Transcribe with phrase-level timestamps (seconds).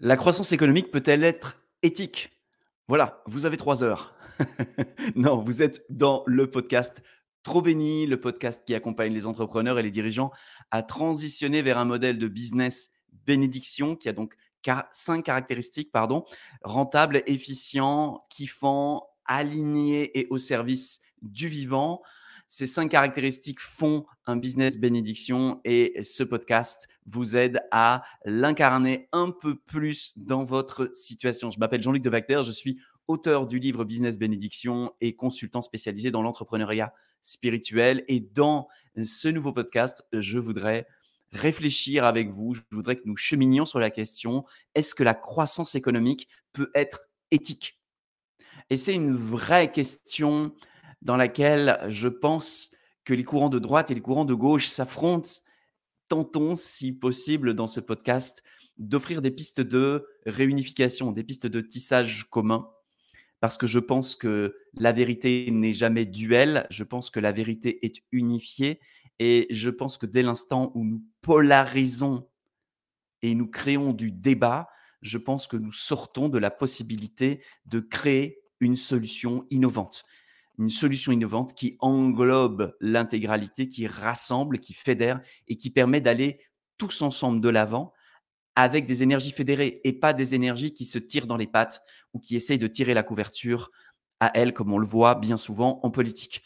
[0.00, 2.32] La croissance économique peut-elle être éthique?
[2.88, 4.14] Voilà, vous avez trois heures.
[5.14, 7.00] non, vous êtes dans le podcast
[7.44, 10.32] Trop béni, le podcast qui accompagne les entrepreneurs et les dirigeants
[10.70, 12.90] à transitionner vers un modèle de business
[13.26, 14.34] bénédiction qui a donc
[14.92, 16.24] cinq caractéristiques, pardon,
[16.62, 22.02] rentable, efficient, kiffant, aligné et au service du vivant.
[22.56, 29.32] Ces cinq caractéristiques font un business bénédiction et ce podcast vous aide à l'incarner un
[29.32, 31.50] peu plus dans votre situation.
[31.50, 32.78] Je m'appelle Jean-Luc Devacter, je suis
[33.08, 38.04] auteur du livre Business Bénédiction et consultant spécialisé dans l'entrepreneuriat spirituel.
[38.06, 38.68] Et dans
[39.02, 40.86] ce nouveau podcast, je voudrais
[41.32, 44.44] réfléchir avec vous, je voudrais que nous cheminions sur la question,
[44.76, 47.80] est-ce que la croissance économique peut être éthique?
[48.70, 50.54] Et c'est une vraie question
[51.04, 52.70] dans laquelle je pense
[53.04, 55.30] que les courants de droite et les courants de gauche s'affrontent.
[56.08, 58.42] Tentons, si possible, dans ce podcast,
[58.78, 62.68] d'offrir des pistes de réunification, des pistes de tissage commun,
[63.40, 67.84] parce que je pense que la vérité n'est jamais duel, je pense que la vérité
[67.84, 68.80] est unifiée,
[69.18, 72.26] et je pense que dès l'instant où nous polarisons
[73.22, 74.68] et nous créons du débat,
[75.02, 80.04] je pense que nous sortons de la possibilité de créer une solution innovante
[80.58, 86.38] une solution innovante qui englobe l'intégralité, qui rassemble, qui fédère et qui permet d'aller
[86.78, 87.92] tous ensemble de l'avant
[88.56, 91.82] avec des énergies fédérées et pas des énergies qui se tirent dans les pattes
[92.12, 93.70] ou qui essayent de tirer la couverture
[94.20, 96.42] à elles, comme on le voit bien souvent en politique.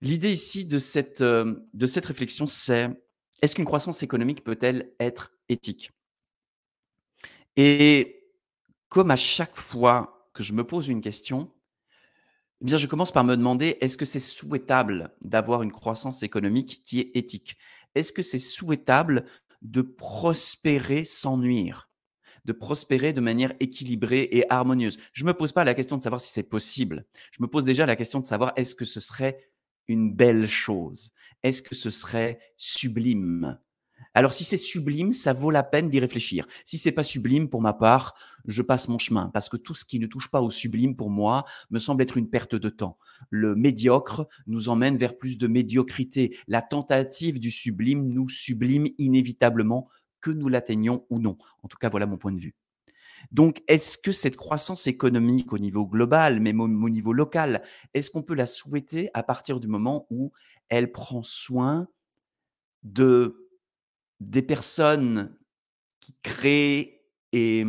[0.00, 2.90] L'idée ici de cette, euh, de cette réflexion, c'est
[3.42, 5.90] est-ce qu'une croissance économique peut-elle être éthique?
[7.56, 8.30] Et
[8.88, 11.50] comme à chaque fois que je me pose une question,
[12.62, 16.80] eh bien, je commence par me demander, est-ce que c'est souhaitable d'avoir une croissance économique
[16.82, 17.58] qui est éthique?
[17.94, 19.26] Est-ce que c'est souhaitable
[19.60, 21.90] de prospérer sans nuire?
[22.46, 24.96] De prospérer de manière équilibrée et harmonieuse?
[25.12, 27.04] Je ne me pose pas la question de savoir si c'est possible.
[27.32, 29.38] Je me pose déjà la question de savoir est-ce que ce serait
[29.86, 31.10] une belle chose?
[31.42, 33.58] Est-ce que ce serait sublime?
[34.16, 36.46] Alors si c'est sublime, ça vaut la peine d'y réfléchir.
[36.64, 38.14] Si c'est pas sublime, pour ma part,
[38.46, 41.10] je passe mon chemin parce que tout ce qui ne touche pas au sublime, pour
[41.10, 42.96] moi, me semble être une perte de temps.
[43.28, 46.34] Le médiocre nous emmène vers plus de médiocrité.
[46.48, 49.90] La tentative du sublime nous sublime inévitablement,
[50.22, 51.36] que nous l'atteignions ou non.
[51.62, 52.54] En tout cas, voilà mon point de vue.
[53.32, 57.60] Donc, est-ce que cette croissance économique au niveau global, même au niveau local,
[57.92, 60.32] est-ce qu'on peut la souhaiter à partir du moment où
[60.70, 61.86] elle prend soin
[62.82, 63.45] de
[64.20, 65.36] des personnes
[66.00, 67.64] qui créent et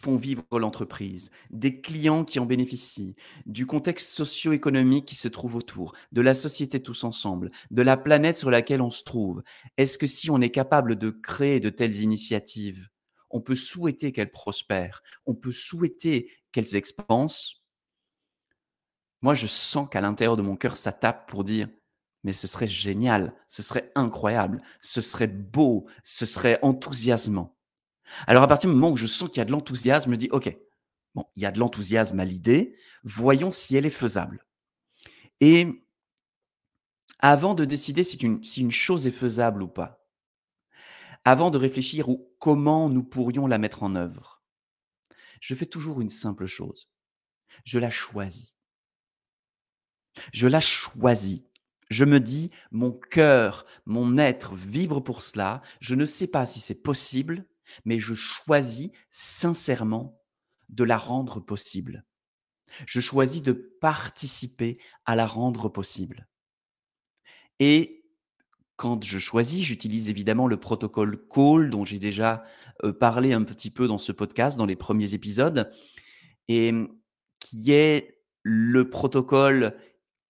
[0.00, 5.92] font vivre l'entreprise, des clients qui en bénéficient, du contexte socio-économique qui se trouve autour,
[6.12, 9.42] de la société tous ensemble, de la planète sur laquelle on se trouve.
[9.76, 12.88] Est-ce que si on est capable de créer de telles initiatives,
[13.30, 17.64] on peut souhaiter qu'elles prospèrent, on peut souhaiter qu'elles expansent
[19.20, 21.68] Moi, je sens qu'à l'intérieur de mon cœur, ça tape pour dire
[22.24, 27.56] mais ce serait génial, ce serait incroyable, ce serait beau, ce serait enthousiasmant.
[28.26, 30.16] Alors à partir du moment où je sens qu'il y a de l'enthousiasme, je me
[30.16, 30.56] dis, OK,
[31.14, 34.44] bon, il y a de l'enthousiasme à l'idée, voyons si elle est faisable.
[35.40, 35.84] Et
[37.18, 40.06] avant de décider si une, chose est faisable ou pas,
[41.24, 44.42] avant de réfléchir ou comment nous pourrions la mettre en œuvre,
[45.40, 46.90] je fais toujours une simple chose.
[47.64, 48.56] Je la choisis.
[50.32, 51.42] Je la choisis.
[51.88, 55.62] Je me dis, mon cœur, mon être vibre pour cela.
[55.80, 57.46] Je ne sais pas si c'est possible,
[57.84, 60.20] mais je choisis sincèrement
[60.68, 62.04] de la rendre possible.
[62.86, 66.28] Je choisis de participer à la rendre possible.
[67.58, 68.04] Et
[68.76, 72.44] quand je choisis, j'utilise évidemment le protocole Call dont j'ai déjà
[72.84, 75.72] euh, parlé un petit peu dans ce podcast, dans les premiers épisodes,
[76.46, 76.72] et
[77.40, 79.76] qui est le protocole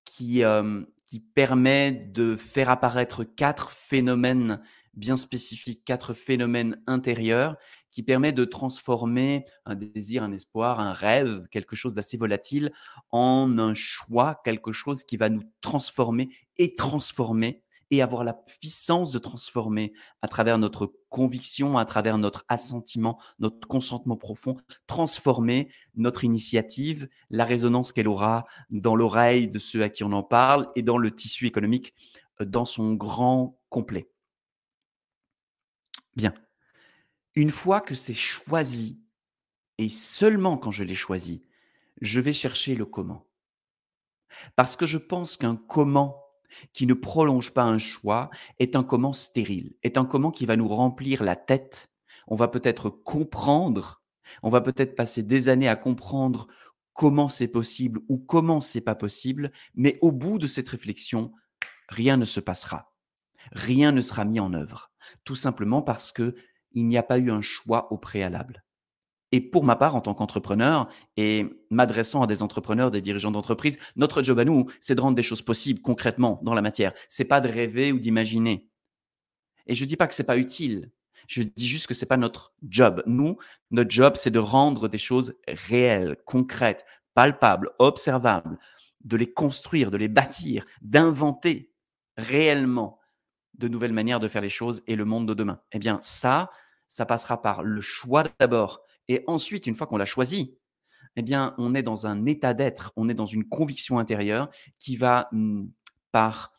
[0.04, 4.60] qui, euh, qui permet de faire apparaître quatre phénomènes
[4.92, 7.56] bien spécifiques, quatre phénomènes intérieurs,
[7.90, 12.72] qui permet de transformer un désir, un espoir, un rêve, quelque chose d'assez volatile,
[13.10, 16.28] en un choix, quelque chose qui va nous transformer
[16.58, 19.92] et transformer et avoir la puissance de transformer
[20.22, 24.56] à travers notre conviction, à travers notre assentiment, notre consentement profond,
[24.86, 30.22] transformer notre initiative, la résonance qu'elle aura dans l'oreille de ceux à qui on en
[30.22, 31.94] parle et dans le tissu économique
[32.40, 34.10] euh, dans son grand complet.
[36.16, 36.34] Bien.
[37.34, 39.00] Une fois que c'est choisi,
[39.78, 41.44] et seulement quand je l'ai choisi,
[42.00, 43.26] je vais chercher le comment.
[44.56, 46.27] Parce que je pense qu'un comment
[46.72, 50.56] qui ne prolonge pas un choix est un comment stérile, est un comment qui va
[50.56, 51.90] nous remplir la tête,
[52.26, 54.02] On va peut-être comprendre,
[54.42, 56.46] on va peut-être passer des années à comprendre
[56.92, 61.32] comment c'est possible ou comment c'est pas possible, mais au bout de cette réflexion,
[61.88, 62.92] rien ne se passera.
[63.52, 64.90] Rien ne sera mis en œuvre,
[65.24, 66.34] tout simplement parce que
[66.72, 68.64] il n'y a pas eu un choix au préalable.
[69.32, 73.78] Et pour ma part, en tant qu'entrepreneur, et m'adressant à des entrepreneurs, des dirigeants d'entreprise,
[73.96, 76.92] notre job à nous, c'est de rendre des choses possibles concrètement dans la matière.
[77.08, 78.66] C'est pas de rêver ou d'imaginer.
[79.66, 80.90] Et je dis pas que c'est pas utile.
[81.26, 83.02] Je dis juste que c'est pas notre job.
[83.06, 83.36] Nous,
[83.70, 88.58] notre job, c'est de rendre des choses réelles, concrètes, palpables, observables,
[89.04, 91.70] de les construire, de les bâtir, d'inventer
[92.16, 92.98] réellement
[93.54, 95.60] de nouvelles manières de faire les choses et le monde de demain.
[95.72, 96.50] Eh bien, ça,
[96.86, 100.54] ça passera par le choix d'abord et ensuite, une fois qu'on l'a choisi,
[101.16, 104.96] eh bien, on est dans un état d'être, on est dans une conviction intérieure qui
[104.96, 105.30] va
[106.12, 106.52] par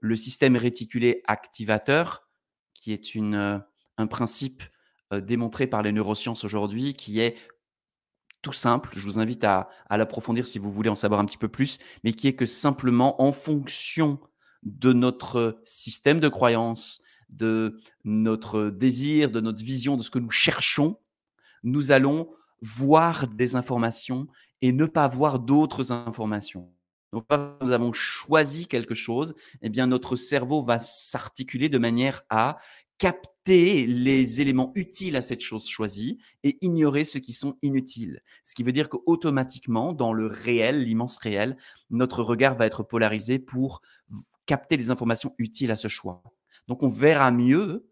[0.00, 2.28] le système réticulé activateur,
[2.74, 3.58] qui est une, euh,
[3.98, 4.62] un principe
[5.12, 7.36] euh, démontré par les neurosciences aujourd'hui, qui est
[8.42, 8.90] tout simple.
[8.94, 11.78] Je vous invite à, à l'approfondir si vous voulez en savoir un petit peu plus,
[12.04, 14.18] mais qui est que simplement en fonction
[14.62, 20.30] de notre système de croyance, de notre désir, de notre vision, de ce que nous
[20.30, 20.98] cherchons,
[21.62, 22.28] nous allons
[22.62, 24.26] voir des informations
[24.62, 26.70] et ne pas voir d'autres informations.
[27.12, 32.22] Donc, quand nous avons choisi quelque chose, eh bien, notre cerveau va s'articuler de manière
[32.30, 32.58] à
[32.98, 38.20] capter les éléments utiles à cette chose choisie et ignorer ceux qui sont inutiles.
[38.44, 41.56] Ce qui veut dire qu'automatiquement, dans le réel, l'immense réel,
[41.88, 43.80] notre regard va être polarisé pour
[44.46, 46.22] capter les informations utiles à ce choix.
[46.68, 47.88] Donc, on verra mieux,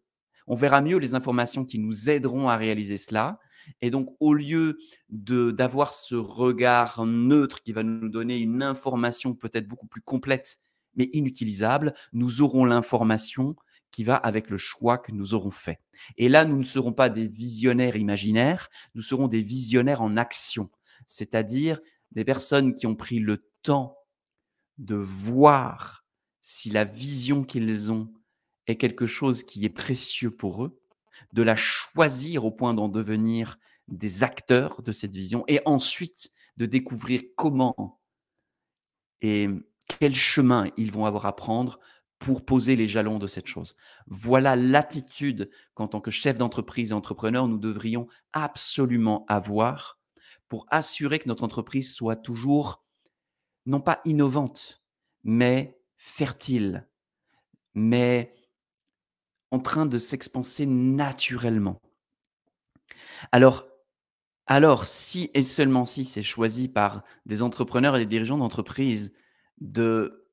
[0.47, 3.41] on verra mieux les informations qui nous aideront à réaliser cela
[3.81, 4.79] et donc, au lieu
[5.09, 10.59] d'avoir ce regard neutre qui va nous donner une information peut-être beaucoup plus complète,
[10.95, 13.57] mais inutilisable, nous aurons l'information
[13.91, 15.81] qui va avec le choix que nous aurons fait.
[16.17, 20.71] Et là, nous ne serons pas des visionnaires imaginaires, nous serons des visionnaires en action,
[21.07, 21.81] c'est-à-dire
[22.13, 23.97] des personnes qui ont pris le temps
[24.79, 26.05] de voir
[26.43, 28.13] si la vision qu'ils ont
[28.67, 30.81] est quelque chose qui est précieux pour eux,
[31.33, 36.67] de la choisir au point d'en devenir des acteurs de cette vision et ensuite de
[36.67, 38.01] découvrir comment
[39.21, 39.49] et
[39.99, 41.79] quel chemin ils vont avoir à prendre
[42.19, 43.77] pour poser les jalons de cette chose.
[44.07, 49.99] Voilà l'attitude qu'en tant que chef d'entreprise et entrepreneur, nous devrions absolument avoir
[50.49, 52.85] pour assurer que notre entreprise soit toujours,
[53.67, 54.83] non pas innovante,
[55.23, 56.89] mais fertile,
[57.75, 58.35] mais
[59.51, 61.81] en train de s'expanser naturellement.
[63.33, 63.67] Alors,
[64.47, 69.13] alors, si et seulement si c'est choisi par des entrepreneurs et des dirigeants d'entreprise
[69.61, 70.27] de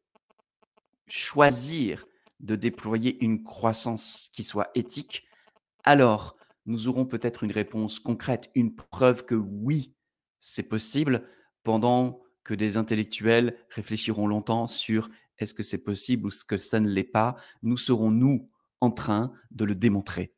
[1.08, 2.06] choisir
[2.40, 5.26] de déployer une croissance qui soit éthique,
[5.84, 9.94] alors nous aurons peut-être une réponse concrète, une preuve que oui,
[10.40, 11.28] c'est possible,
[11.64, 16.80] pendant que des intellectuels réfléchiront longtemps sur est-ce que c'est possible ou ce que ça
[16.80, 17.36] ne l'est pas.
[17.64, 18.50] Nous serons, nous,
[18.82, 20.34] en train de le démontrer.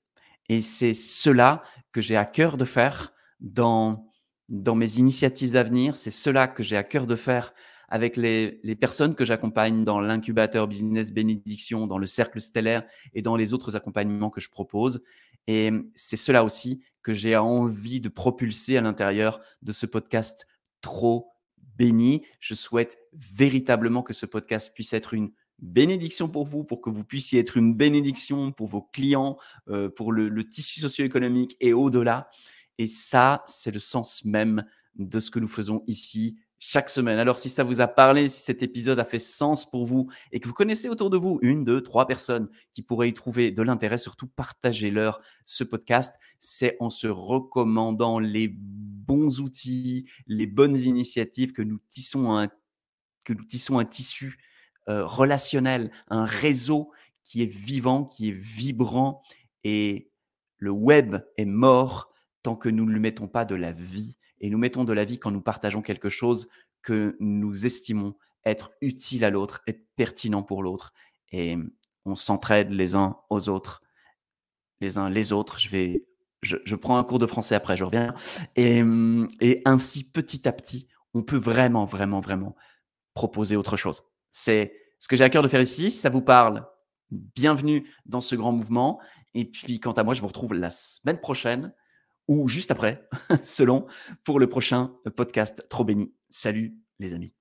[0.49, 4.09] Et c'est cela que j'ai à cœur de faire dans,
[4.49, 5.95] dans mes initiatives à venir.
[5.95, 7.53] C'est cela que j'ai à cœur de faire
[7.89, 13.21] avec les, les personnes que j'accompagne dans l'incubateur Business Bénédiction, dans le cercle stellaire et
[13.21, 15.01] dans les autres accompagnements que je propose.
[15.47, 20.45] Et c'est cela aussi que j'ai envie de propulser à l'intérieur de ce podcast
[20.81, 21.31] trop
[21.77, 22.25] béni.
[22.39, 27.03] Je souhaite véritablement que ce podcast puisse être une bénédiction pour vous, pour que vous
[27.03, 29.37] puissiez être une bénédiction pour vos clients,
[29.69, 32.29] euh, pour le, tissu socio-économique et au-delà.
[32.77, 37.19] Et ça, c'est le sens même de ce que nous faisons ici chaque semaine.
[37.19, 40.39] Alors, si ça vous a parlé, si cet épisode a fait sens pour vous et
[40.39, 43.61] que vous connaissez autour de vous une, deux, trois personnes qui pourraient y trouver de
[43.61, 46.15] l'intérêt, surtout partagez-leur ce podcast.
[46.39, 52.47] C'est en se recommandant les bons outils, les bonnes initiatives que nous tissons un,
[53.23, 54.37] que nous tissons un tissu
[54.89, 56.91] euh, relationnel, un réseau
[57.23, 59.21] qui est vivant, qui est vibrant.
[59.63, 60.11] Et
[60.57, 62.13] le web est mort
[62.43, 64.17] tant que nous ne lui mettons pas de la vie.
[64.39, 66.47] Et nous mettons de la vie quand nous partageons quelque chose
[66.81, 68.15] que nous estimons
[68.45, 70.93] être utile à l'autre, être pertinent pour l'autre.
[71.31, 71.57] Et
[72.05, 73.81] on s'entraide les uns aux autres,
[74.79, 75.59] les uns les autres.
[75.59, 76.05] Je vais,
[76.41, 78.13] je, prends un cours de français après, je reviens.
[78.55, 78.81] Et,
[79.41, 82.55] et ainsi, petit à petit, on peut vraiment, vraiment, vraiment
[83.13, 84.03] proposer autre chose.
[84.31, 85.91] C'est ce que j'ai à cœur de faire ici.
[85.91, 86.65] Ça vous parle,
[87.11, 88.99] bienvenue dans ce grand mouvement.
[89.33, 91.73] Et puis, quant à moi, je vous retrouve la semaine prochaine
[92.27, 93.07] ou juste après,
[93.43, 93.87] selon,
[94.23, 96.13] pour le prochain podcast Trop béni.
[96.29, 97.33] Salut les amis.